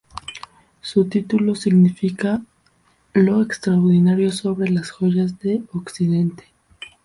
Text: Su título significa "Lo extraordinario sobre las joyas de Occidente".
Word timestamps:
Su 0.81 1.05
título 1.05 1.53
significa 1.53 2.41
"Lo 3.13 3.43
extraordinario 3.43 4.31
sobre 4.31 4.67
las 4.71 4.89
joyas 4.89 5.37
de 5.39 5.61
Occidente". 5.73 6.45